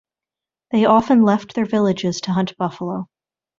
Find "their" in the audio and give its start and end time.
1.53-1.67